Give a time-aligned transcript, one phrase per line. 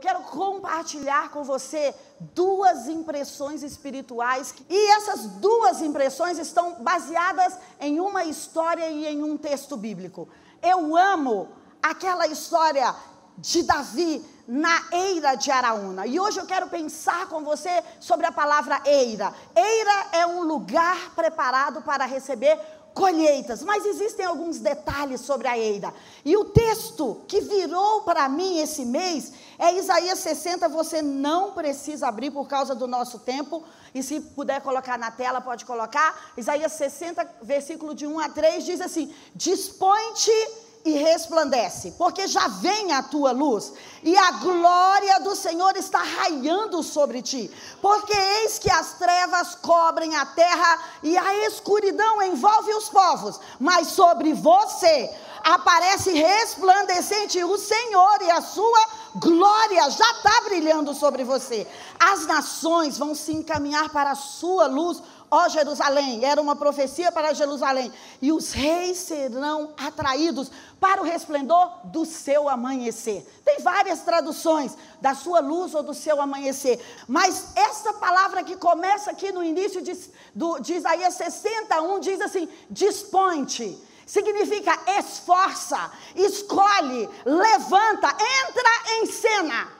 [0.00, 1.94] eu quero compartilhar com você
[2.34, 4.54] duas impressões espirituais.
[4.68, 10.26] E essas duas impressões estão baseadas em uma história e em um texto bíblico.
[10.62, 11.48] Eu amo
[11.82, 12.94] aquela história
[13.36, 16.06] de Davi na eira de Araúna.
[16.06, 19.34] E hoje eu quero pensar com você sobre a palavra eira.
[19.54, 22.58] Eira é um lugar preparado para receber
[22.94, 25.92] colheitas, mas existem alguns detalhes sobre a eira.
[26.24, 32.08] E o texto que virou para mim esse mês é Isaías 60, você não precisa
[32.08, 33.62] abrir por causa do nosso tempo,
[33.94, 36.32] e se puder colocar na tela, pode colocar.
[36.36, 42.92] Isaías 60, versículo de 1 a 3 diz assim: Dispõe-te e resplandece, porque já vem
[42.92, 47.50] a tua luz, e a glória do Senhor está raiando sobre ti.
[47.82, 53.88] Porque eis que as trevas cobrem a terra e a escuridão envolve os povos, mas
[53.88, 55.10] sobre você
[55.42, 58.86] aparece resplandecente o Senhor e a sua
[59.16, 61.66] glória já está brilhando sobre você.
[61.98, 67.32] As nações vão se encaminhar para a sua luz ó Jerusalém, era uma profecia para
[67.32, 70.50] Jerusalém, e os reis serão atraídos
[70.80, 73.24] para o resplendor do seu amanhecer.
[73.44, 79.10] Tem várias traduções, da sua luz ou do seu amanhecer, mas essa palavra que começa
[79.10, 79.96] aqui no início de,
[80.34, 83.90] do, de Isaías 61 diz assim: dispõe-te.
[84.06, 89.79] Significa esforça, escolhe, levanta, entra em cena.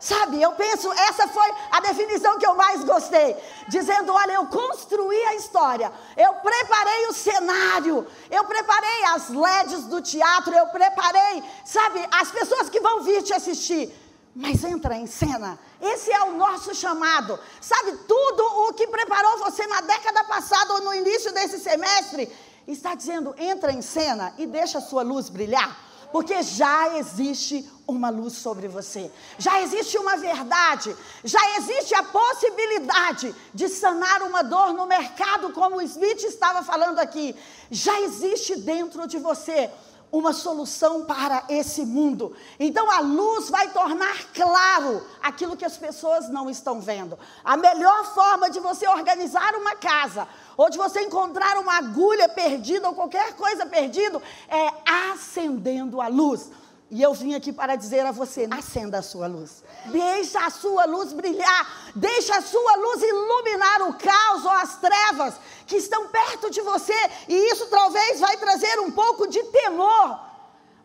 [0.00, 3.36] Sabe, eu penso, essa foi a definição que eu mais gostei.
[3.68, 10.00] Dizendo: olha, eu construí a história, eu preparei o cenário, eu preparei as LEDs do
[10.02, 13.92] teatro, eu preparei, sabe, as pessoas que vão vir te assistir.
[14.36, 15.56] Mas entra em cena.
[15.80, 17.38] Esse é o nosso chamado.
[17.60, 22.30] Sabe, tudo o que preparou você na década passada ou no início desse semestre,
[22.66, 28.08] está dizendo: entra em cena e deixa a sua luz brilhar porque já existe uma
[28.08, 34.72] luz sobre você, já existe uma verdade, já existe a possibilidade de sanar uma dor
[34.74, 37.34] no mercado, como o Smith estava falando aqui,
[37.68, 39.68] já existe dentro de você
[40.10, 42.36] uma solução para esse mundo.
[42.58, 47.18] Então a luz vai tornar claro aquilo que as pessoas não estão vendo.
[47.44, 52.88] A melhor forma de você organizar uma casa, ou de você encontrar uma agulha perdida
[52.88, 54.72] ou qualquer coisa perdida, é
[55.12, 56.50] acendendo a luz.
[56.90, 59.64] E eu vim aqui para dizer a você: acenda a sua luz.
[59.86, 61.92] Deixa a sua luz brilhar.
[61.94, 65.34] Deixa a sua luz iluminar o caos ou as trevas
[65.66, 66.94] que estão perto de você.
[67.28, 70.20] E isso talvez vai trazer um pouco de temor.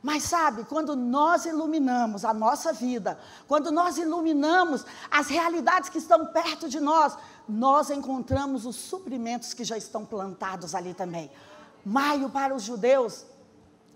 [0.01, 6.27] Mas sabe, quando nós iluminamos a nossa vida, quando nós iluminamos as realidades que estão
[6.27, 7.17] perto de nós,
[7.47, 11.29] nós encontramos os suprimentos que já estão plantados ali também.
[11.85, 13.25] Maio para os judeus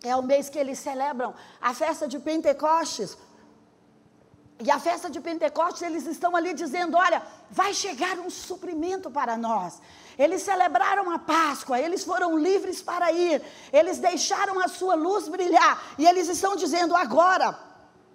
[0.04, 3.18] é o mês que eles celebram a festa de Pentecostes.
[4.60, 9.36] E a festa de Pentecostes, eles estão ali dizendo: olha, vai chegar um suprimento para
[9.38, 9.82] nós.
[10.18, 13.42] Eles celebraram a Páscoa, eles foram livres para ir,
[13.72, 17.58] eles deixaram a sua luz brilhar, e eles estão dizendo agora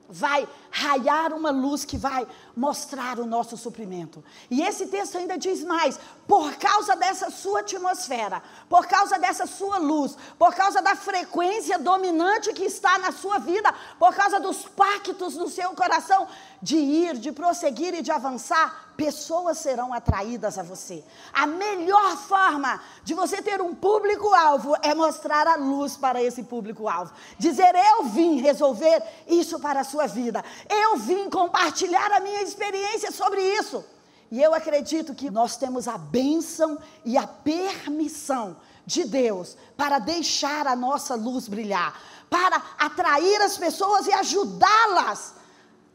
[0.08, 2.26] vai raiar uma luz que vai
[2.56, 4.24] mostrar o nosso suprimento.
[4.50, 9.78] E esse texto ainda diz mais: por causa dessa sua atmosfera, por causa dessa sua
[9.78, 15.36] luz, por causa da frequência dominante que está na sua vida, por causa dos pactos
[15.36, 16.26] no seu coração
[16.62, 21.04] de ir, de prosseguir e de avançar, pessoas serão atraídas a você.
[21.32, 27.12] A melhor forma de você ter um público-alvo é mostrar a luz para esse público-alvo.
[27.38, 30.44] Dizer, eu vim resolver isso para a sua vida.
[30.68, 33.84] Eu vim compartilhar a minha experiência sobre isso.
[34.32, 40.66] E eu acredito que nós temos a bênção e a permissão de Deus para deixar
[40.66, 41.96] a nossa luz brilhar,
[42.28, 45.37] para atrair as pessoas e ajudá-las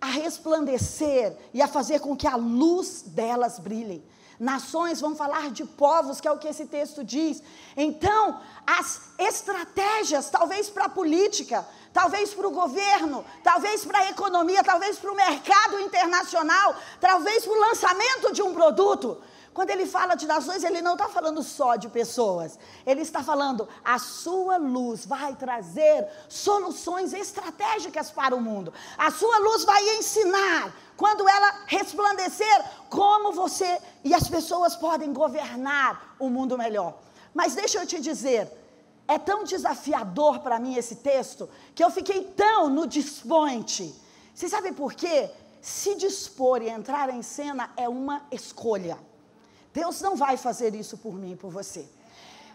[0.03, 4.05] a resplandecer e a fazer com que a luz delas brilhe.
[4.37, 7.41] Nações vão falar de povos, que é o que esse texto diz.
[7.77, 14.61] Então, as estratégias, talvez para a política, talvez para o governo, talvez para a economia,
[14.61, 19.21] talvez para o mercado internacional, talvez para o lançamento de um produto,
[19.53, 22.57] quando ele fala de nações, ele não está falando só de pessoas.
[22.85, 28.73] Ele está falando, a sua luz vai trazer soluções estratégicas para o mundo.
[28.97, 36.15] A sua luz vai ensinar, quando ela resplandecer, como você e as pessoas podem governar
[36.19, 36.97] o mundo melhor.
[37.33, 38.51] Mas deixa eu te dizer,
[39.07, 43.93] é tão desafiador para mim esse texto, que eu fiquei tão no desponte.
[44.33, 45.29] Você sabe por quê?
[45.61, 48.97] Se dispor e entrar em cena é uma escolha.
[49.73, 51.87] Deus não vai fazer isso por mim e por você.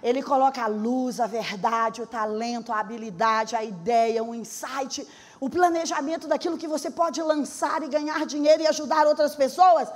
[0.03, 5.07] Ele coloca a luz, a verdade, o talento, a habilidade, a ideia, o insight,
[5.41, 9.89] o planejamento daquilo que você pode lançar e ganhar dinheiro e ajudar outras pessoas,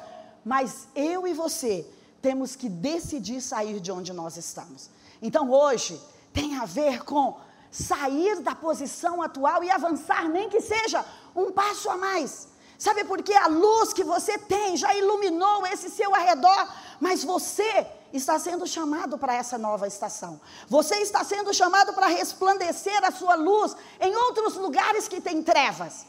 [0.45, 1.87] mas eu e você
[2.21, 4.91] temos que decidir sair de onde nós estamos.
[5.21, 6.01] Então hoje
[6.33, 7.37] tem a ver com
[7.71, 11.05] sair da posição atual e avançar, nem que seja
[11.35, 12.49] um passo a mais.
[12.83, 13.33] Sabe por quê?
[13.35, 16.63] A luz que você tem já iluminou esse seu arredor,
[16.99, 20.41] mas você está sendo chamado para essa nova estação.
[20.67, 26.07] Você está sendo chamado para resplandecer a sua luz em outros lugares que têm trevas.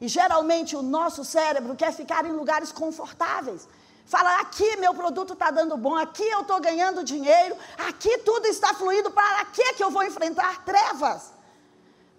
[0.00, 3.66] E geralmente o nosso cérebro quer ficar em lugares confortáveis.
[4.06, 7.56] Fala, aqui meu produto está dando bom, aqui eu estou ganhando dinheiro,
[7.88, 11.32] aqui tudo está fluindo, para que, que eu vou enfrentar trevas?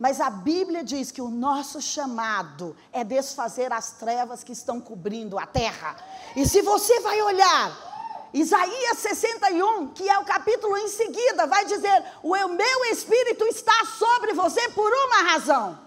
[0.04, 5.40] Mas a Bíblia diz que o nosso chamado é desfazer as trevas que estão cobrindo
[5.40, 5.96] a terra.
[6.36, 12.04] E se você vai olhar Isaías 61, que é o capítulo em seguida, vai dizer:
[12.22, 15.80] O meu espírito está sobre você por uma razão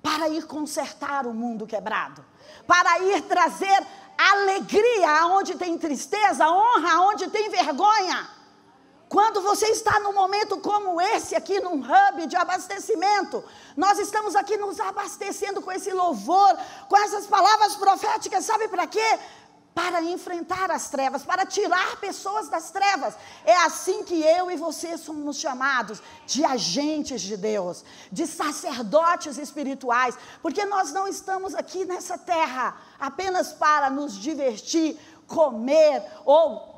[0.00, 2.24] para ir consertar o mundo quebrado,
[2.64, 3.84] para ir trazer
[4.16, 8.35] alegria aonde tem tristeza, honra aonde tem vergonha.
[9.08, 13.42] Quando você está num momento como esse aqui, num hub de abastecimento,
[13.76, 16.58] nós estamos aqui nos abastecendo com esse louvor,
[16.88, 19.18] com essas palavras proféticas, sabe para quê?
[19.72, 23.14] Para enfrentar as trevas, para tirar pessoas das trevas.
[23.44, 30.18] É assim que eu e você somos chamados de agentes de Deus, de sacerdotes espirituais,
[30.42, 34.98] porque nós não estamos aqui nessa terra apenas para nos divertir,
[35.28, 36.75] comer ou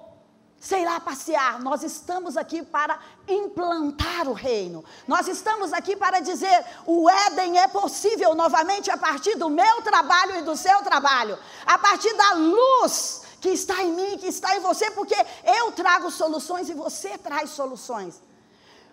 [0.61, 1.61] sei lá, passear.
[1.61, 4.85] Nós estamos aqui para implantar o reino.
[5.07, 10.39] Nós estamos aqui para dizer: o Éden é possível novamente a partir do meu trabalho
[10.39, 14.61] e do seu trabalho, a partir da luz que está em mim, que está em
[14.61, 15.15] você, porque
[15.45, 18.21] eu trago soluções e você traz soluções.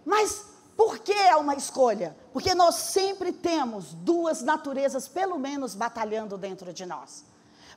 [0.05, 0.45] Mas
[0.77, 2.15] por que é uma escolha?
[2.31, 7.23] Porque nós sempre temos duas naturezas, pelo menos, batalhando dentro de nós.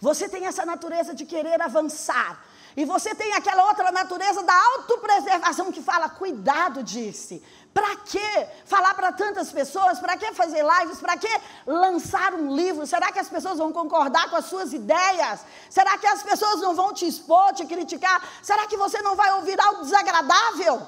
[0.00, 2.44] Você tem essa natureza de querer avançar,
[2.79, 7.43] e você tem aquela outra natureza da autopreservação que fala: cuidado, disse.
[7.75, 9.99] Para que falar para tantas pessoas?
[9.99, 11.01] Para que fazer lives?
[11.01, 11.29] Para que
[11.67, 12.87] lançar um livro?
[12.87, 15.41] Será que as pessoas vão concordar com as suas ideias?
[15.69, 18.23] Será que as pessoas não vão te expor, te criticar?
[18.41, 20.87] Será que você não vai ouvir algo desagradável?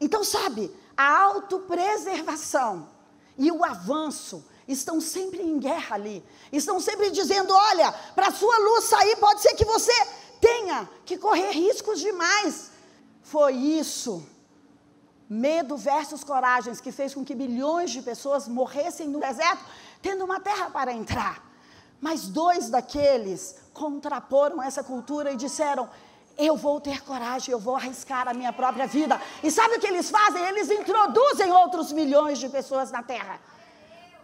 [0.00, 2.88] Então, sabe, a autopreservação
[3.38, 6.24] e o avanço estão sempre em guerra ali.
[6.50, 9.92] Estão sempre dizendo: olha, para a sua luz sair, pode ser que você
[10.42, 12.72] tenha que correr riscos demais.
[13.22, 14.26] Foi isso,
[15.30, 19.64] medo versus coragem, que fez com que milhões de pessoas morressem no deserto,
[20.02, 21.36] tendo uma terra para entrar.
[22.00, 25.88] Mas dois daqueles contraporam essa cultura e disseram:
[26.36, 29.20] eu vou ter coragem, eu vou arriscar a minha própria vida.
[29.44, 30.42] E sabe o que eles fazem?
[30.44, 33.38] Eles introduzem outros milhões de pessoas na terra.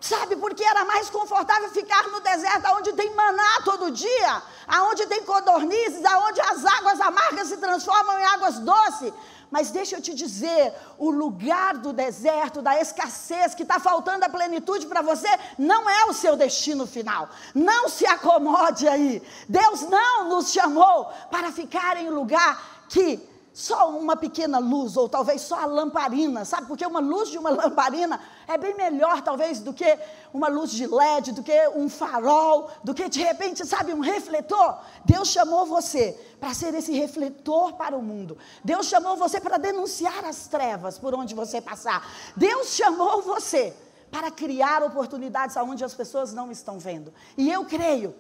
[0.00, 5.25] Sabe, porque era mais confortável ficar no deserto, onde tem maná todo dia, aonde tem
[5.25, 9.12] codornizes, aonde as águas amargas se transformam em águas doces.
[9.50, 14.29] Mas deixa eu te dizer, o lugar do deserto, da escassez, que está faltando a
[14.29, 15.29] plenitude para você,
[15.59, 17.29] não é o seu destino final.
[17.55, 19.23] Não se acomode aí.
[19.49, 23.27] Deus não nos chamou para ficar em lugar que
[23.58, 26.69] só uma pequena luz, ou talvez só a lamparina, sabe?
[26.69, 29.99] Porque uma luz de uma lamparina é bem melhor, talvez, do que
[30.32, 34.78] uma luz de LED, do que um farol, do que de repente, sabe, um refletor.
[35.04, 38.38] Deus chamou você para ser esse refletor para o mundo.
[38.62, 42.09] Deus chamou você para denunciar as trevas por onde você passar.
[42.37, 43.75] Deus chamou você
[44.09, 47.12] para criar oportunidades aonde as pessoas não estão vendo.
[47.37, 48.14] E eu creio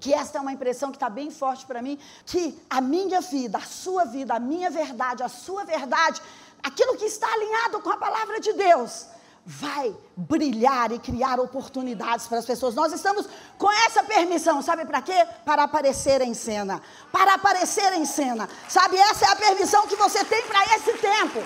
[0.00, 3.58] que esta é uma impressão que está bem forte para mim, que a minha vida,
[3.58, 6.20] a sua vida, a minha verdade, a sua verdade,
[6.62, 9.06] aquilo que está alinhado com a palavra de Deus,
[9.46, 12.74] vai brilhar e criar oportunidades para as pessoas.
[12.74, 15.26] Nós estamos com essa permissão, sabe para quê?
[15.44, 16.80] Para aparecer em cena.
[17.12, 18.48] Para aparecer em cena.
[18.68, 21.42] Sabe, essa é a permissão que você tem para esse tempo.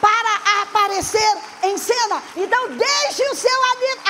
[0.00, 2.22] Para aparecer em cena.
[2.36, 3.60] Então, deixe o seu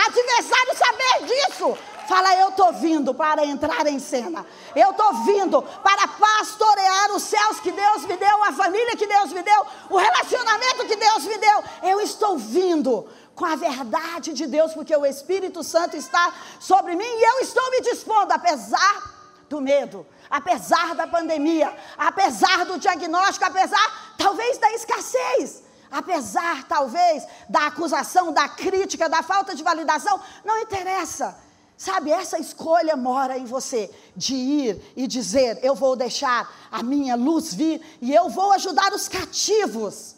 [0.07, 1.79] adversário saber disso.
[2.07, 4.45] Fala, eu estou vindo para entrar em cena.
[4.75, 9.33] Eu estou vindo para pastorear os céus que Deus me deu, a família que Deus
[9.33, 11.65] me deu, o relacionamento que Deus me deu.
[11.83, 17.05] Eu estou vindo com a verdade de Deus, porque o Espírito Santo está sobre mim
[17.05, 19.13] e eu estou me dispondo, apesar
[19.49, 27.67] do medo, apesar da pandemia, apesar do diagnóstico, apesar talvez da escassez apesar talvez da
[27.67, 31.37] acusação, da crítica, da falta de validação, não interessa.
[31.83, 37.17] Sabe, essa escolha mora em você, de ir e dizer: eu vou deixar a minha
[37.17, 40.15] luz vir e eu vou ajudar os cativos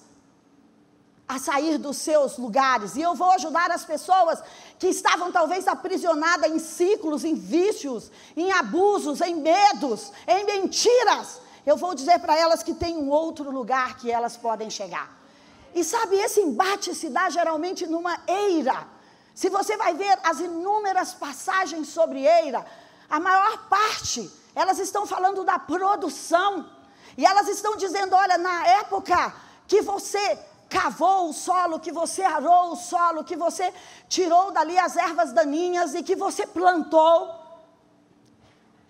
[1.26, 2.96] a sair dos seus lugares.
[2.96, 4.42] E eu vou ajudar as pessoas
[4.78, 11.40] que estavam talvez aprisionadas em ciclos, em vícios, em abusos, em medos, em mentiras.
[11.64, 15.18] Eu vou dizer para elas que tem um outro lugar que elas podem chegar.
[15.74, 18.92] E sabe, esse embate se dá geralmente numa eira.
[19.34, 22.64] Se você vai ver as inúmeras passagens sobre eira,
[23.10, 26.70] a maior parte, elas estão falando da produção.
[27.18, 29.34] E elas estão dizendo: olha, na época
[29.66, 30.38] que você
[30.68, 33.72] cavou o solo, que você arou o solo, que você
[34.08, 37.42] tirou dali as ervas daninhas e que você plantou.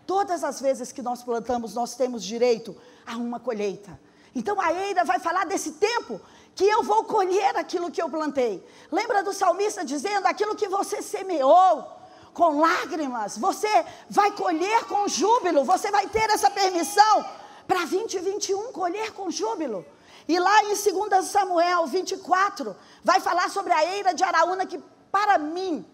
[0.06, 3.98] Todas as vezes que nós plantamos, nós temos direito a uma colheita.
[4.34, 6.20] Então a eira vai falar desse tempo
[6.54, 8.64] que eu vou colher aquilo que eu plantei.
[8.90, 11.92] Lembra do salmista dizendo: aquilo que você semeou
[12.32, 17.24] com lágrimas, você vai colher com júbilo, você vai ter essa permissão
[17.66, 19.84] para 2021 colher com júbilo.
[20.26, 24.82] E lá em 2 Samuel 24, vai falar sobre a eira de Araúna, que
[25.12, 25.86] para mim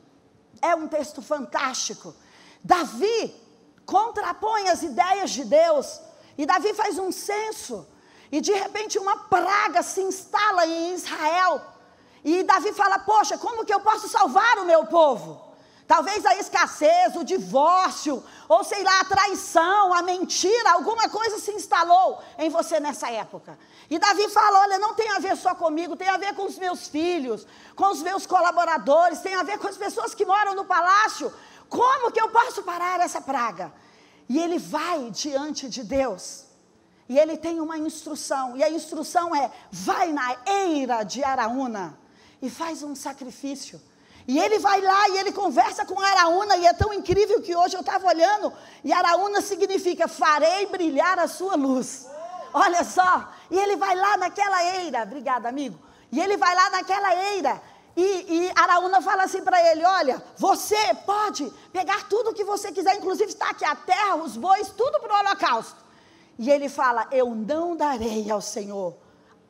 [0.63, 2.15] é um texto fantástico.
[2.63, 3.35] Davi
[3.85, 6.01] contrapõe as ideias de Deus,
[6.39, 7.87] e Davi faz um censo,
[8.33, 11.61] e de repente uma praga se instala em Israel.
[12.25, 15.51] E Davi fala: Poxa, como que eu posso salvar o meu povo?
[15.87, 21.51] Talvez a escassez, o divórcio, ou sei lá, a traição, a mentira, alguma coisa se
[21.51, 23.59] instalou em você nessa época.
[23.89, 26.57] E Davi fala: olha, não tem a ver só comigo, tem a ver com os
[26.59, 27.45] meus filhos,
[27.75, 31.33] com os meus colaboradores, tem a ver com as pessoas que moram no palácio.
[31.69, 33.73] Como que eu posso parar essa praga?
[34.29, 36.50] E ele vai diante de Deus.
[37.11, 41.99] E ele tem uma instrução, e a instrução é: vai na eira de Araúna
[42.41, 43.83] e faz um sacrifício.
[44.29, 47.75] E ele vai lá e ele conversa com Araúna, e é tão incrível que hoje
[47.75, 48.53] eu estava olhando,
[48.85, 52.07] e Araúna significa farei brilhar a sua luz.
[52.55, 55.77] Olha só, e ele vai lá naquela eira, obrigada amigo,
[56.13, 57.61] e ele vai lá naquela eira,
[57.97, 62.71] e, e Araúna fala assim para ele: Olha, você pode pegar tudo o que você
[62.71, 65.90] quiser, inclusive está aqui a terra, os bois, tudo para o holocausto.
[66.41, 68.97] E ele fala: Eu não darei ao Senhor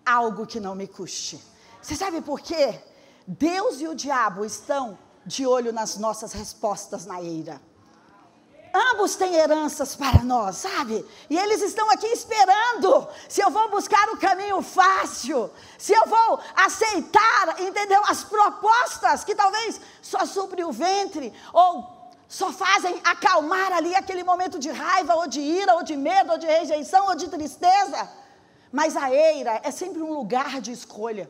[0.04, 1.40] algo que não me custe.
[1.80, 2.82] Você sabe por quê?
[3.24, 7.62] Deus e o diabo estão de olho nas nossas respostas na eira.
[8.74, 11.06] Ambos têm heranças para nós, sabe?
[11.28, 16.40] E eles estão aqui esperando se eu vou buscar o caminho fácil, se eu vou
[16.56, 18.02] aceitar, entendeu?
[18.08, 21.99] As propostas que talvez só suprem o ventre ou
[22.30, 26.38] só fazem acalmar ali aquele momento de raiva ou de ira ou de medo ou
[26.38, 28.08] de rejeição ou de tristeza.
[28.70, 31.28] Mas a eira é sempre um lugar de escolha.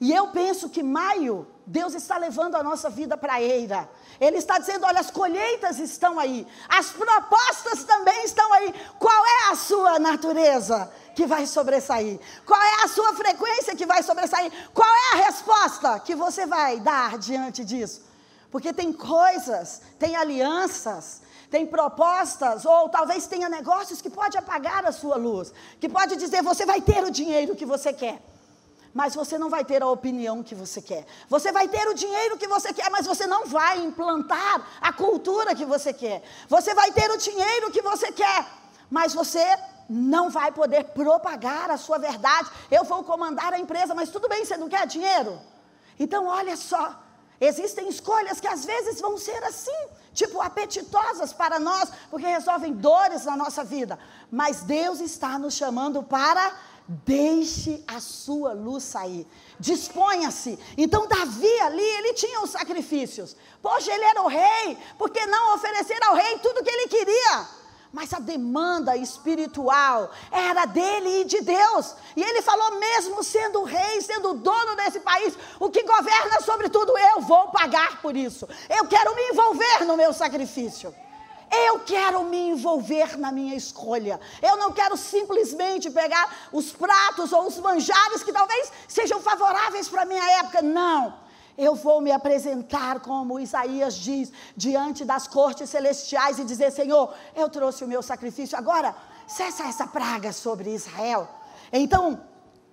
[0.00, 3.86] E eu penso que maio, Deus está levando a nossa vida para a eira.
[4.18, 8.74] Ele está dizendo: olha, as colheitas estão aí, as propostas também estão aí.
[8.98, 12.18] Qual é a sua natureza que vai sobressair?
[12.46, 14.50] Qual é a sua frequência que vai sobressair?
[14.72, 18.13] Qual é a resposta que você vai dar diante disso?
[18.54, 24.92] Porque tem coisas, tem alianças, tem propostas, ou talvez tenha negócios que pode apagar a
[24.92, 28.22] sua luz, que pode dizer: você vai ter o dinheiro que você quer
[28.92, 31.04] mas você não vai ter a opinião que você quer.
[31.28, 35.52] Você vai ter o dinheiro que você quer, mas você não vai implantar a cultura
[35.52, 36.22] que você quer.
[36.48, 38.46] Você vai ter o dinheiro que você quer,
[38.88, 39.44] mas você
[39.90, 42.48] não vai poder propagar a sua verdade.
[42.70, 45.40] Eu vou comandar a empresa, mas tudo bem, você não quer dinheiro?
[45.98, 47.03] Então, olha só,
[47.40, 53.24] existem escolhas que às vezes vão ser assim, tipo apetitosas para nós, porque resolvem dores
[53.24, 53.98] na nossa vida.
[54.30, 56.54] Mas Deus está nos chamando para
[56.86, 59.26] Deixe a sua luz sair.
[59.58, 60.58] Disponha-se.
[60.76, 63.34] Então, Davi ali, ele tinha os sacrifícios.
[63.62, 64.76] Poxa, ele era o rei.
[64.98, 67.48] Por que não oferecer ao rei tudo que ele queria?
[67.94, 71.94] Mas a demanda espiritual era dele e de Deus.
[72.16, 76.92] E ele falou: mesmo sendo rei, sendo dono desse país, o que governa sobre tudo,
[76.98, 78.48] eu vou pagar por isso.
[78.68, 80.92] Eu quero me envolver no meu sacrifício.
[81.52, 84.18] Eu quero me envolver na minha escolha.
[84.42, 90.02] Eu não quero simplesmente pegar os pratos ou os manjares que talvez sejam favoráveis para
[90.02, 90.60] a minha época.
[90.62, 91.14] Não.
[91.56, 97.48] Eu vou me apresentar, como Isaías diz, diante das cortes celestiais e dizer: Senhor, eu
[97.48, 98.94] trouxe o meu sacrifício, agora
[99.26, 101.28] cessa essa praga sobre Israel.
[101.72, 102.20] Então,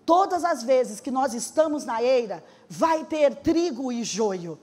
[0.05, 4.59] todas as vezes que nós estamos na eira, vai ter trigo e joio.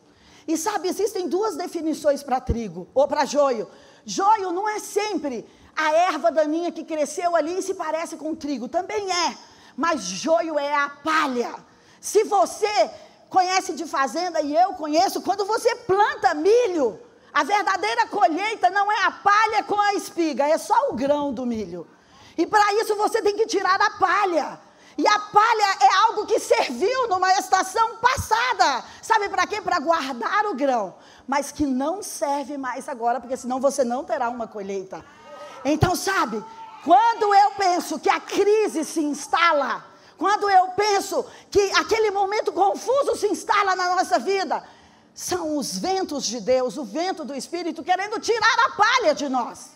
[0.47, 3.69] E sabe, existem duas definições para trigo ou para joio.
[4.05, 5.47] Joio não é sempre
[5.77, 9.37] a erva daninha que cresceu ali e se parece com trigo, também é,
[9.77, 11.55] mas joio é a palha.
[12.01, 12.91] Se você
[13.29, 17.01] conhece de fazenda e eu conheço, quando você planta milho,
[17.33, 21.45] a verdadeira colheita não é a palha com a espiga, é só o grão do
[21.45, 21.87] milho.
[22.37, 24.61] E para isso você tem que tirar a palha.
[24.97, 28.85] E a palha é algo que serviu numa estação passada.
[29.01, 29.61] Sabe para quê?
[29.61, 30.95] Para guardar o grão.
[31.27, 35.05] Mas que não serve mais agora, porque senão você não terá uma colheita.
[35.65, 36.45] Então, sabe,
[36.85, 39.85] quando eu penso que a crise se instala,
[40.19, 44.65] quando eu penso que aquele momento confuso se instala na nossa vida,
[45.15, 49.71] são os ventos de Deus, o vento do Espírito querendo tirar a palha de nós.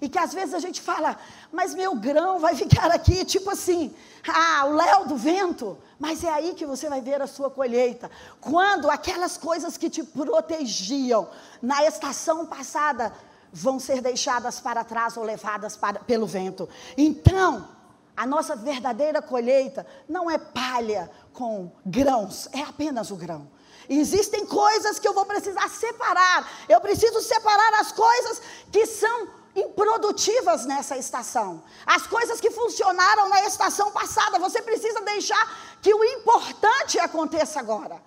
[0.00, 1.16] E que às vezes a gente fala,
[1.52, 3.94] mas meu grão vai ficar aqui, tipo assim,
[4.26, 5.78] ah, o léu do vento.
[5.98, 8.10] Mas é aí que você vai ver a sua colheita.
[8.40, 11.28] Quando aquelas coisas que te protegiam
[11.60, 13.12] na estação passada
[13.52, 16.68] vão ser deixadas para trás ou levadas para, pelo vento.
[16.96, 17.68] Então,
[18.16, 23.48] a nossa verdadeira colheita não é palha com grãos, é apenas o grão.
[23.88, 26.48] Existem coisas que eu vou precisar separar.
[26.68, 28.40] Eu preciso separar as coisas
[28.70, 31.62] que são improdutivas nessa estação.
[31.84, 38.00] As coisas que funcionaram na estação passada, você precisa deixar que o importante aconteça agora.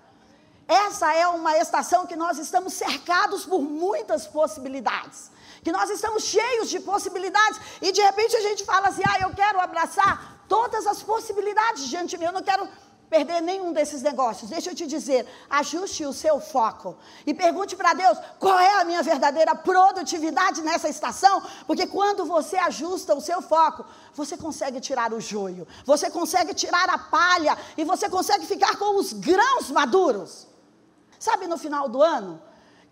[0.68, 5.30] Essa é uma estação que nós estamos cercados por muitas possibilidades.
[5.66, 9.32] Que nós estamos cheios de possibilidades e de repente a gente fala assim: "Ah, eu
[9.42, 10.14] quero abraçar
[10.48, 12.26] todas as possibilidades diante de mim.
[12.26, 12.68] Eu não quero
[13.10, 14.50] perder nenhum desses negócios.
[14.50, 18.84] Deixa eu te dizer, ajuste o seu foco e pergunte para Deus qual é a
[18.84, 25.14] minha verdadeira produtividade nessa estação, porque quando você ajusta o seu foco, você consegue tirar
[25.14, 30.48] o joio, você consegue tirar a palha e você consegue ficar com os grãos maduros.
[31.20, 32.42] Sabe no final do ano,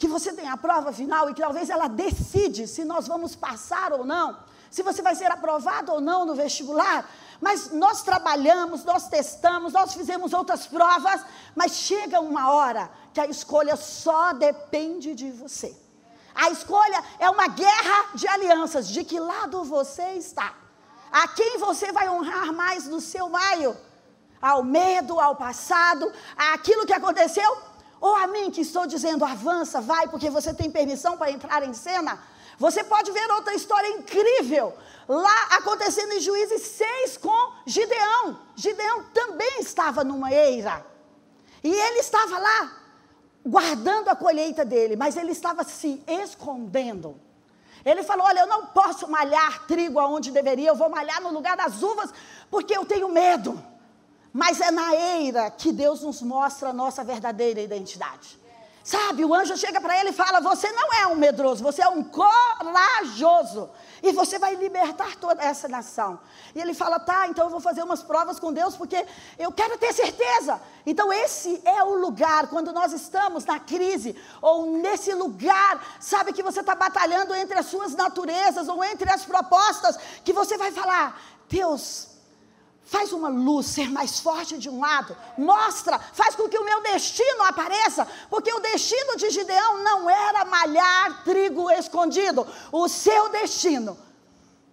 [0.03, 3.93] que você tem a prova final e que talvez ela decide se nós vamos passar
[3.93, 4.37] ou não,
[4.69, 9.93] se você vai ser aprovado ou não no vestibular, mas nós trabalhamos, nós testamos, nós
[9.93, 11.21] fizemos outras provas,
[11.55, 15.73] mas chega uma hora que a escolha só depende de você.
[16.35, 20.53] A escolha é uma guerra de alianças, de que lado você está.
[21.13, 23.77] A quem você vai honrar mais no seu maio?
[24.41, 27.72] Ao medo, ao passado, àquilo que aconteceu?
[28.03, 31.73] Ou a mim que estou dizendo, avança, vai, porque você tem permissão para entrar em
[31.73, 32.21] cena?
[32.59, 34.73] Você pode ver outra história incrível
[35.07, 38.41] lá acontecendo em Juízes 6 com Gideão.
[38.57, 40.85] Gideão também estava numa eira.
[41.63, 42.75] E ele estava lá
[43.45, 47.17] guardando a colheita dele, mas ele estava se escondendo.
[47.85, 51.55] Ele falou: Olha, eu não posso malhar trigo aonde deveria, eu vou malhar no lugar
[51.55, 52.13] das uvas,
[52.51, 53.71] porque eu tenho medo.
[54.33, 58.41] Mas é na eira que Deus nos mostra a nossa verdadeira identidade.
[58.83, 61.87] Sabe, o anjo chega para ele e fala: Você não é um medroso, você é
[61.87, 63.69] um corajoso.
[64.01, 66.19] E você vai libertar toda essa nação.
[66.53, 69.05] E ele fala: Tá, então eu vou fazer umas provas com Deus, porque
[69.39, 70.59] eu quero ter certeza.
[70.85, 76.43] Então, esse é o lugar, quando nós estamos na crise, ou nesse lugar, sabe, que
[76.43, 81.21] você está batalhando entre as suas naturezas, ou entre as propostas, que você vai falar:
[81.47, 82.09] Deus,
[82.85, 86.81] Faz uma luz ser mais forte de um lado, mostra, faz com que o meu
[86.83, 93.97] destino apareça, porque o destino de Gideão não era malhar trigo escondido, o seu destino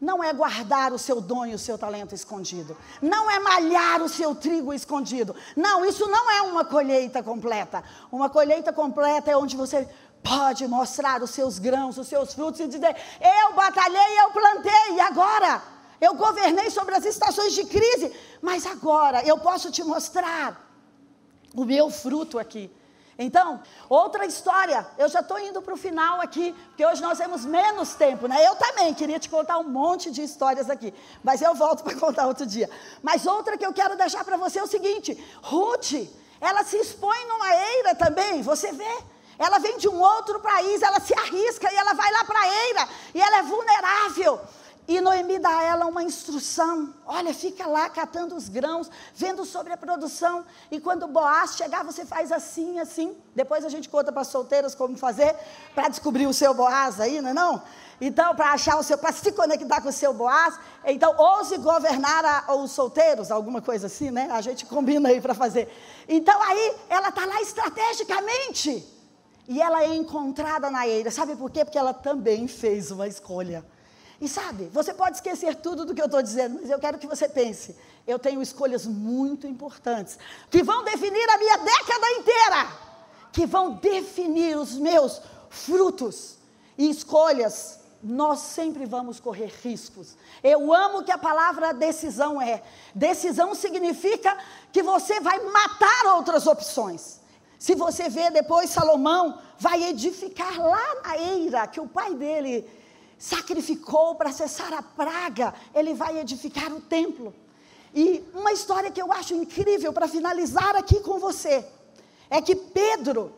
[0.01, 4.09] não é guardar o seu dom e o seu talento escondido, não é malhar o
[4.09, 7.85] seu trigo escondido, não, isso não é uma colheita completa.
[8.11, 9.87] Uma colheita completa é onde você
[10.23, 15.01] pode mostrar os seus grãos, os seus frutos e dizer: Eu batalhei, eu plantei, e
[15.01, 15.80] agora?
[16.01, 20.69] Eu governei sobre as estações de crise, mas agora eu posso te mostrar
[21.55, 22.71] o meu fruto aqui.
[23.23, 27.45] Então, outra história, eu já estou indo para o final aqui, porque hoje nós temos
[27.45, 28.43] menos tempo, né?
[28.47, 32.27] Eu também queria te contar um monte de histórias aqui, mas eu volto para contar
[32.27, 32.71] outro dia.
[33.03, 35.93] Mas outra que eu quero deixar para você é o seguinte: Ruth,
[36.41, 38.99] ela se expõe numa eira também, você vê?
[39.39, 42.49] Ela vem de um outro país, ela se arrisca e ela vai lá para a
[42.67, 44.41] eira, e ela é vulnerável.
[44.89, 46.93] E Noemi dá a ela uma instrução.
[47.07, 50.45] Olha, fica lá catando os grãos, vendo sobre a produção.
[50.71, 53.17] E quando Boaz chegar, você faz assim, assim.
[53.35, 55.37] Depois a gente conta para as solteiras como fazer
[55.75, 57.63] para descobrir o seu Boaz aí, não é não?
[58.01, 60.59] Então, para achar o seu, para se conectar com o seu Boaz.
[60.85, 64.29] Então, ouse governar a, os solteiros, alguma coisa assim, né?
[64.33, 65.69] A gente combina aí para fazer.
[66.09, 68.85] Então, aí, ela está lá estrategicamente.
[69.47, 71.11] E ela é encontrada na eira.
[71.11, 71.65] Sabe por quê?
[71.65, 73.65] Porque ela também fez uma escolha.
[74.21, 77.07] E sabe, você pode esquecer tudo do que eu estou dizendo, mas eu quero que
[77.07, 77.75] você pense:
[78.07, 80.19] eu tenho escolhas muito importantes
[80.51, 82.73] que vão definir a minha década inteira,
[83.33, 86.37] que vão definir os meus frutos
[86.77, 87.81] e escolhas.
[88.03, 90.17] Nós sempre vamos correr riscos.
[90.43, 92.63] Eu amo que a palavra decisão é.
[92.95, 94.39] Decisão significa
[94.73, 97.21] que você vai matar outras opções.
[97.59, 102.67] Se você vê depois, Salomão vai edificar lá na eira que o pai dele
[103.21, 107.35] sacrificou para cessar a praga, ele vai edificar o templo.
[107.95, 111.63] E uma história que eu acho incrível para finalizar aqui com você
[112.31, 113.31] é que Pedro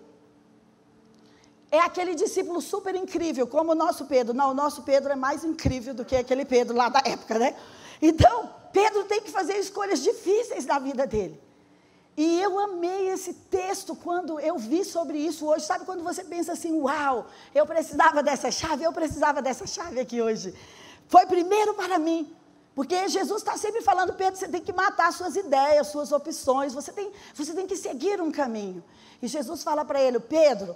[1.69, 4.33] é aquele discípulo super incrível, como o nosso Pedro.
[4.33, 7.57] Não, o nosso Pedro é mais incrível do que aquele Pedro lá da época, né?
[8.01, 11.41] Então, Pedro tem que fazer escolhas difíceis na vida dele.
[12.17, 15.65] E eu amei esse texto quando eu vi sobre isso hoje.
[15.65, 20.21] Sabe quando você pensa assim, uau, eu precisava dessa chave, eu precisava dessa chave aqui
[20.21, 20.55] hoje.
[21.09, 22.35] Foi primeiro para mim.
[22.75, 26.91] Porque Jesus está sempre falando, Pedro, você tem que matar suas ideias, suas opções, você
[26.91, 28.83] tem, você tem que seguir um caminho.
[29.21, 30.75] E Jesus fala para ele, Pedro,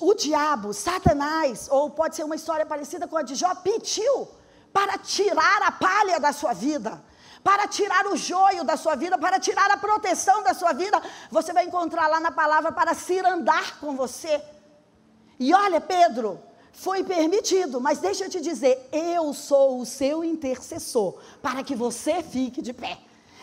[0.00, 4.28] o diabo, Satanás, ou pode ser uma história parecida com a de Jó, pediu
[4.72, 7.02] para tirar a palha da sua vida,
[7.46, 11.00] para tirar o joio da sua vida, para tirar a proteção da sua vida.
[11.30, 14.42] Você vai encontrar lá na palavra para se andar com você.
[15.38, 16.40] E olha, Pedro,
[16.72, 22.20] foi permitido, mas deixa eu te dizer, eu sou o seu intercessor, para que você
[22.20, 22.98] fique de pé.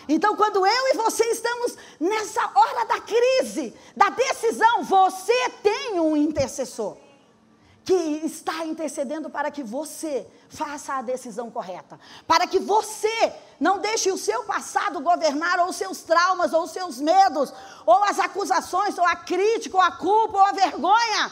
[0.09, 6.17] Então, quando eu e você estamos nessa hora da crise, da decisão, você tem um
[6.17, 6.97] intercessor
[7.83, 14.11] que está intercedendo para que você faça a decisão correta, para que você não deixe
[14.11, 17.53] o seu passado governar, ou os seus traumas, ou os seus medos,
[17.85, 21.31] ou as acusações, ou a crítica, ou a culpa, ou a vergonha.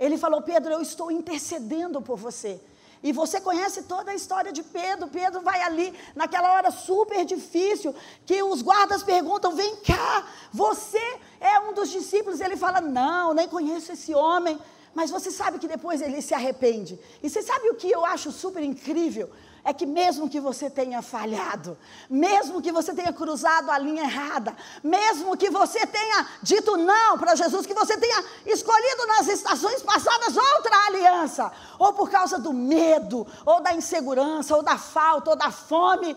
[0.00, 2.60] Ele falou: Pedro, eu estou intercedendo por você.
[3.02, 5.08] E você conhece toda a história de Pedro.
[5.08, 11.02] Pedro vai ali, naquela hora super difícil, que os guardas perguntam: vem cá, você
[11.40, 12.40] é um dos discípulos?
[12.40, 14.58] Ele fala: não, nem conheço esse homem.
[14.94, 16.98] Mas você sabe que depois ele se arrepende.
[17.22, 19.30] E você sabe o que eu acho super incrível?
[19.64, 21.78] é que mesmo que você tenha falhado,
[22.10, 27.36] mesmo que você tenha cruzado a linha errada, mesmo que você tenha dito não para
[27.36, 33.26] Jesus, que você tenha escolhido nas estações passadas outra aliança, ou por causa do medo,
[33.46, 36.16] ou da insegurança, ou da falta, ou da fome,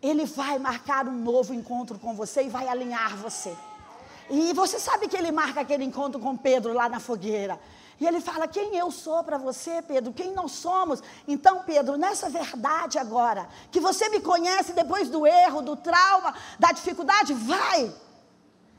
[0.00, 3.56] Ele vai marcar um novo encontro com você e vai alinhar você.
[4.28, 7.58] E você sabe que ele marca aquele encontro com Pedro lá na fogueira.
[8.00, 10.12] E ele fala: Quem eu sou para você, Pedro?
[10.12, 11.02] Quem nós somos?
[11.26, 16.72] Então, Pedro, nessa verdade agora, que você me conhece depois do erro, do trauma, da
[16.72, 17.92] dificuldade, vai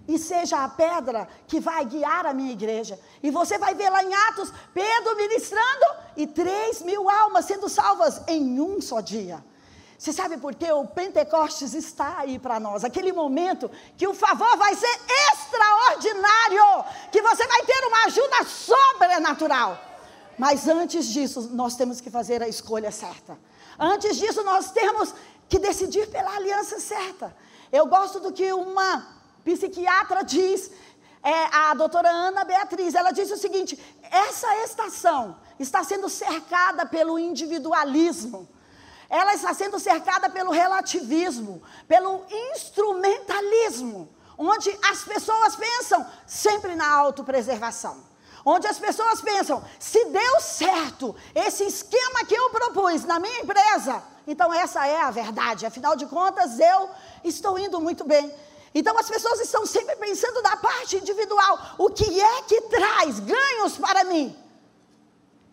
[0.08, 3.00] e seja a pedra que vai guiar a minha igreja.
[3.22, 8.22] E você vai ver lá em Atos Pedro ministrando e três mil almas sendo salvas
[8.28, 9.44] em um só dia.
[9.98, 10.72] Você sabe por quê?
[10.72, 12.84] O Pentecostes está aí para nós.
[12.84, 15.00] Aquele momento que o favor vai ser
[15.32, 19.82] extraordinário, que você vai ter uma ajuda sobrenatural.
[20.38, 23.40] Mas antes disso, nós temos que fazer a escolha certa.
[23.80, 25.16] Antes disso, nós temos
[25.50, 27.36] que decidir pela aliança certa.
[27.72, 29.08] Eu gosto do que uma
[29.44, 30.70] psiquiatra diz,
[31.24, 32.94] é, a doutora Ana Beatriz.
[32.94, 33.80] Ela disse o seguinte:
[34.12, 38.48] essa estação está sendo cercada pelo individualismo
[39.10, 48.06] ela está sendo cercada pelo relativismo, pelo instrumentalismo, onde as pessoas pensam sempre na autopreservação.
[48.46, 54.02] Onde as pessoas pensam, se deu certo esse esquema que eu propus na minha empresa,
[54.26, 56.90] então essa é a verdade, afinal de contas eu
[57.26, 58.34] estou indo muito bem.
[58.74, 63.78] Então as pessoas estão sempre pensando da parte individual, o que é que traz ganhos
[63.78, 64.47] para mim?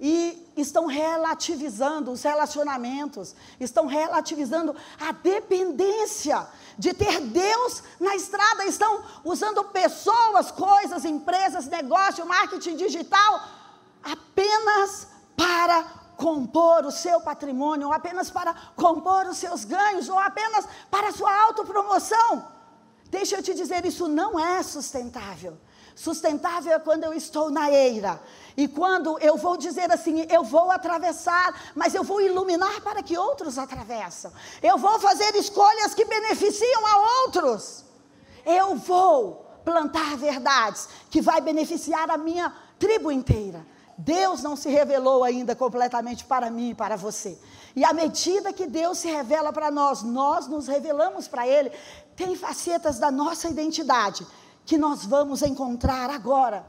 [0.01, 9.03] E estão relativizando os relacionamentos, estão relativizando a dependência de ter Deus na estrada, estão
[9.25, 13.41] usando pessoas, coisas, empresas, negócio, marketing digital
[14.03, 15.83] apenas para
[16.17, 21.13] compor o seu patrimônio, ou apenas para compor os seus ganhos, ou apenas para a
[21.13, 22.49] sua autopromoção.
[23.11, 25.57] Deixa eu te dizer, isso não é sustentável.
[25.95, 28.21] Sustentável é quando eu estou na eira.
[28.57, 33.17] E quando eu vou dizer assim, eu vou atravessar, mas eu vou iluminar para que
[33.17, 34.33] outros atravessam.
[34.63, 37.85] Eu vou fazer escolhas que beneficiam a outros.
[38.45, 43.65] Eu vou plantar verdades que vai beneficiar a minha tribo inteira.
[43.97, 47.39] Deus não se revelou ainda completamente para mim e para você.
[47.77, 51.71] E à medida que Deus se revela para nós, nós nos revelamos para Ele.
[52.17, 54.27] Tem facetas da nossa identidade
[54.65, 56.65] que nós vamos encontrar agora.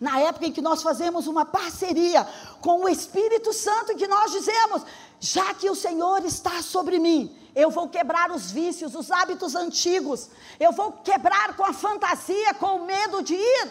[0.00, 2.26] Na época em que nós fazemos uma parceria
[2.60, 4.82] com o Espírito Santo, que nós dizemos:
[5.20, 10.28] já que o Senhor está sobre mim, eu vou quebrar os vícios, os hábitos antigos,
[10.58, 13.70] eu vou quebrar com a fantasia, com o medo de ir,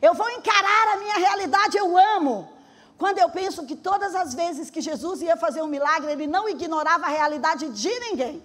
[0.00, 2.48] eu vou encarar a minha realidade, eu amo.
[2.96, 6.48] Quando eu penso que todas as vezes que Jesus ia fazer um milagre, ele não
[6.48, 8.42] ignorava a realidade de ninguém.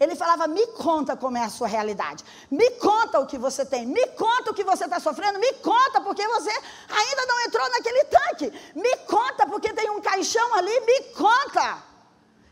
[0.00, 3.84] Ele falava: me conta como é a sua realidade, me conta o que você tem,
[3.84, 8.04] me conta o que você está sofrendo, me conta porque você ainda não entrou naquele
[8.04, 11.82] tanque, me conta porque tem um caixão ali, me conta.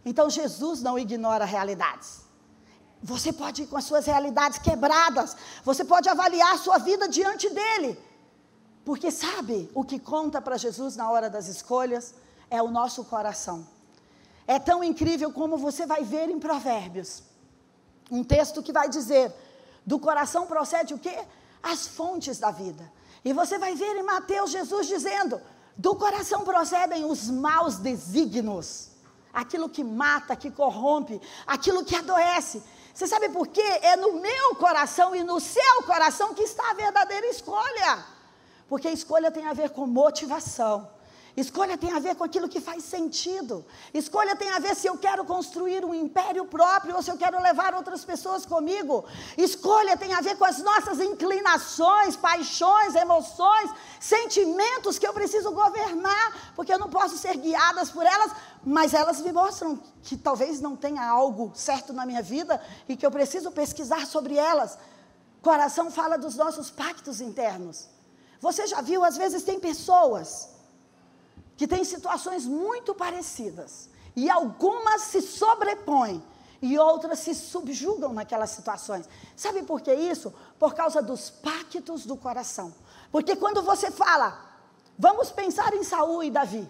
[0.04, 2.20] Então Jesus não ignora realidades.
[3.02, 5.34] Você pode ir com as suas realidades quebradas,
[5.64, 7.98] você pode avaliar a sua vida diante dele.
[8.84, 12.14] Porque sabe o que conta para Jesus na hora das escolhas?
[12.50, 13.66] É o nosso coração.
[14.46, 17.27] É tão incrível como você vai ver em Provérbios.
[18.10, 19.32] Um texto que vai dizer:
[19.84, 21.18] do coração procede o quê?
[21.62, 22.90] As fontes da vida.
[23.24, 25.40] E você vai ver em Mateus Jesus dizendo:
[25.76, 28.88] do coração procedem os maus desígnios,
[29.32, 32.62] aquilo que mata, que corrompe, aquilo que adoece.
[32.92, 33.62] Você sabe por quê?
[33.82, 38.04] É no meu coração e no seu coração que está a verdadeira escolha.
[38.68, 40.97] Porque a escolha tem a ver com motivação.
[41.36, 43.64] Escolha tem a ver com aquilo que faz sentido.
[43.94, 47.40] Escolha tem a ver se eu quero construir um império próprio ou se eu quero
[47.40, 49.04] levar outras pessoas comigo.
[49.36, 56.52] Escolha tem a ver com as nossas inclinações, paixões, emoções, sentimentos que eu preciso governar,
[56.56, 58.32] porque eu não posso ser guiadas por elas,
[58.64, 63.06] mas elas me mostram que talvez não tenha algo certo na minha vida e que
[63.06, 64.76] eu preciso pesquisar sobre elas.
[65.40, 67.88] Coração fala dos nossos pactos internos.
[68.40, 70.57] Você já viu, às vezes tem pessoas
[71.58, 76.22] que têm situações muito parecidas e algumas se sobrepõem
[76.62, 79.08] e outras se subjugam naquelas situações.
[79.36, 80.32] Sabe por que isso?
[80.56, 82.72] Por causa dos pactos do coração.
[83.10, 84.40] Porque quando você fala,
[84.96, 86.68] vamos pensar em Saul e Davi.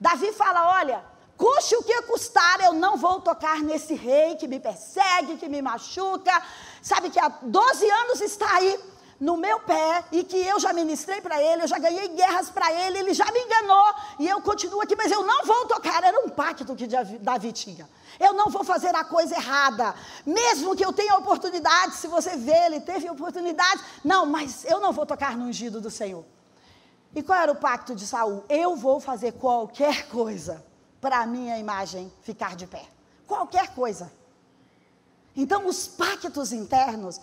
[0.00, 1.04] Davi fala: olha,
[1.36, 5.62] custe o que custar, eu não vou tocar nesse rei que me persegue, que me
[5.62, 6.42] machuca.
[6.82, 11.20] Sabe que há 12 anos está aí no meu pé e que eu já ministrei
[11.20, 14.82] para ele, eu já ganhei guerras para ele, ele já me enganou e eu continuo
[14.82, 16.02] aqui, mas eu não vou tocar.
[16.02, 16.86] Era um pacto que
[17.20, 17.88] Davi tinha.
[18.18, 21.96] Eu não vou fazer a coisa errada, mesmo que eu tenha oportunidade.
[21.96, 23.82] Se você vê, ele teve oportunidade.
[24.04, 26.24] Não, mas eu não vou tocar no ungido do Senhor.
[27.14, 28.44] E qual era o pacto de Saul?
[28.48, 30.64] Eu vou fazer qualquer coisa
[31.00, 32.84] para a minha imagem ficar de pé.
[33.26, 34.12] Qualquer coisa.
[35.34, 37.20] Então, os pactos internos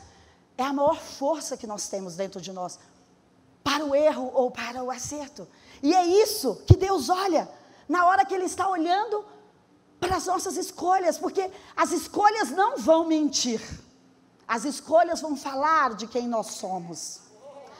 [0.57, 2.79] é a maior força que nós temos dentro de nós
[3.63, 5.47] para o erro ou para o acerto.
[5.81, 7.49] E é isso que Deus olha
[7.87, 9.25] na hora que Ele está olhando
[9.99, 13.61] para as nossas escolhas, porque as escolhas não vão mentir,
[14.47, 17.21] as escolhas vão falar de quem nós somos.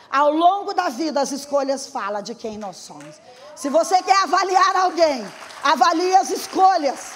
[0.10, 3.20] Ao longo da vida, as escolhas falam de quem nós somos.
[3.56, 5.26] Se você quer avaliar alguém,
[5.64, 7.14] avalie as escolhas.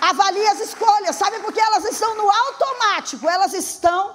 [0.00, 4.14] Avalie as escolhas, sabe porque elas estão no automático, elas estão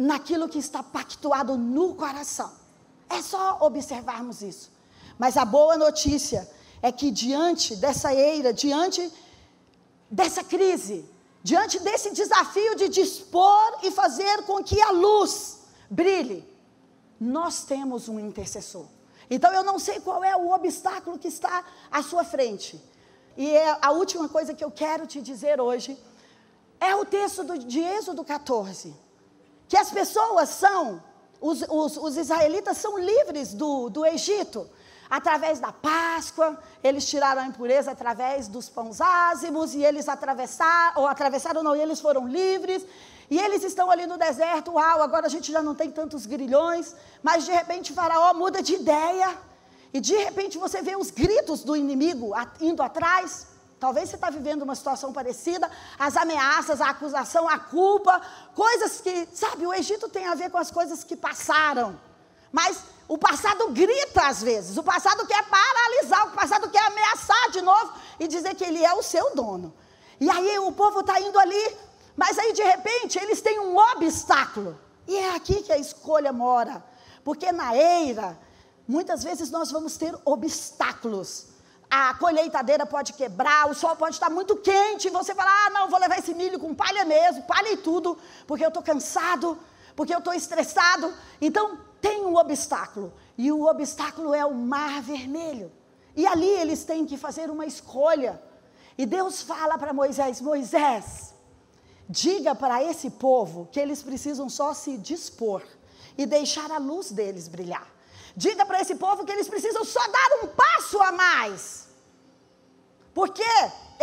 [0.00, 2.50] naquilo que está pactuado no coração.
[3.06, 4.70] É só observarmos isso.
[5.18, 9.12] Mas a boa notícia é que diante dessa eira, diante
[10.10, 11.04] dessa crise,
[11.42, 15.58] diante desse desafio de dispor e fazer com que a luz
[15.90, 16.48] brilhe,
[17.20, 18.86] nós temos um intercessor.
[19.28, 22.82] Então eu não sei qual é o obstáculo que está à sua frente.
[23.36, 25.98] E é a última coisa que eu quero te dizer hoje
[26.80, 29.09] é o texto do, de Êxodo 14
[29.70, 31.00] que as pessoas são,
[31.40, 34.68] os, os, os israelitas são livres do, do Egito.
[35.08, 41.06] Através da Páscoa, eles tiraram a impureza através dos pães ázimos, e eles atravessaram, ou
[41.06, 42.84] atravessaram não, e eles foram livres.
[43.30, 46.96] E eles estão ali no deserto, uau, agora a gente já não tem tantos grilhões,
[47.22, 49.38] mas de repente Faraó muda de ideia,
[49.94, 53.46] e de repente você vê os gritos do inimigo indo atrás.
[53.80, 58.20] Talvez você está vivendo uma situação parecida, as ameaças, a acusação, a culpa,
[58.54, 61.98] coisas que, sabe, o Egito tem a ver com as coisas que passaram.
[62.52, 67.62] Mas o passado grita às vezes, o passado quer paralisar, o passado quer ameaçar de
[67.62, 69.72] novo e dizer que ele é o seu dono.
[70.20, 71.76] E aí o povo está indo ali,
[72.14, 74.78] mas aí de repente eles têm um obstáculo.
[75.08, 76.84] E é aqui que a escolha mora.
[77.24, 78.38] Porque na eira,
[78.86, 81.49] muitas vezes nós vamos ter obstáculos
[81.90, 85.88] a colheitadeira pode quebrar, o sol pode estar muito quente, e você fala: ah, não,
[85.88, 89.58] vou levar esse milho com palha mesmo, palha e tudo, porque eu estou cansado,
[89.96, 91.12] porque eu estou estressado.
[91.40, 95.72] Então, tem um obstáculo, e o obstáculo é o mar vermelho.
[96.14, 98.40] E ali eles têm que fazer uma escolha.
[98.96, 101.34] E Deus fala para Moisés: Moisés,
[102.08, 105.62] diga para esse povo que eles precisam só se dispor
[106.16, 107.86] e deixar a luz deles brilhar.
[108.44, 111.88] Diga para esse povo que eles precisam só dar um passo a mais.
[113.12, 113.50] Porque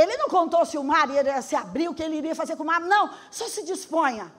[0.01, 2.61] ele não contou se o mar ia se abrir, o que ele iria fazer com
[2.61, 2.79] o mar.
[2.79, 4.31] Não, só se disponha.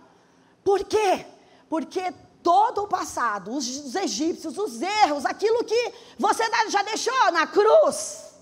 [0.63, 1.27] Por quê?
[1.69, 7.45] Porque todo o passado, os, os egípcios, os erros, aquilo que você já deixou na
[7.49, 8.35] cruz,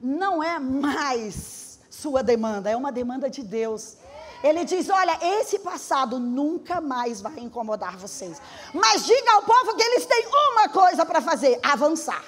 [0.00, 3.96] não é mais sua demanda, é uma demanda de Deus.
[4.42, 8.40] Ele diz: Olha, esse passado nunca mais vai incomodar vocês.
[8.72, 12.24] Mas diga ao povo que eles têm uma coisa para fazer: avançar.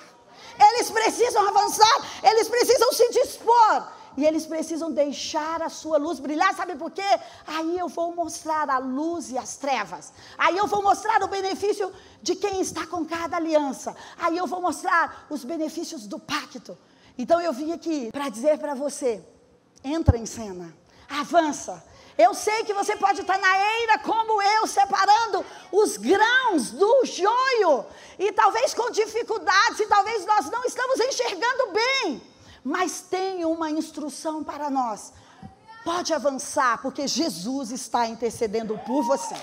[0.59, 4.01] eles precisam avançar, eles precisam se dispor.
[4.17, 7.21] E eles precisam deixar a sua luz brilhar, sabe por quê?
[7.47, 10.13] Aí eu vou mostrar a luz e as trevas.
[10.37, 13.97] Aí eu vou mostrar o benefício de quem está com cada aliança.
[14.19, 16.77] Aí eu vou mostrar os benefícios do pacto.
[17.17, 19.25] Então eu vim aqui para dizer para você:
[19.85, 20.75] entra em cena,
[21.09, 21.90] avança.
[22.25, 25.39] Eu sei que você pode estar na eira como eu, separando
[25.73, 27.87] os grãos do joio,
[28.19, 32.23] e talvez com dificuldades, e talvez nós não estamos enxergando bem,
[32.63, 35.15] mas tem uma instrução para nós.
[35.83, 39.37] Pode avançar, porque Jesus está intercedendo por você.